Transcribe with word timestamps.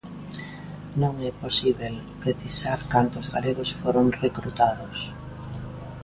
Non 1.01 1.13
é 1.29 1.31
posíbel 1.43 1.95
precisar 2.21 2.79
cantos 2.93 3.25
galegos 3.35 3.69
foron 3.81 4.05
recrutados. 4.25 4.97